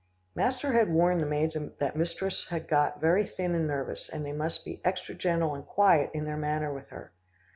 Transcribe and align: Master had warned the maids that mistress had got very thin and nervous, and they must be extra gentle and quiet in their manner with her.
Master 0.33 0.73
had 0.73 0.89
warned 0.91 1.21
the 1.21 1.27
maids 1.27 1.55
that 1.77 1.95
mistress 1.95 2.47
had 2.49 2.67
got 2.67 2.99
very 2.99 3.23
thin 3.23 3.53
and 3.53 3.67
nervous, 3.67 4.09
and 4.09 4.25
they 4.25 4.31
must 4.31 4.65
be 4.65 4.81
extra 4.83 5.13
gentle 5.13 5.53
and 5.53 5.63
quiet 5.63 6.09
in 6.15 6.25
their 6.25 6.37
manner 6.37 6.73
with 6.73 6.89
her. 6.89 7.13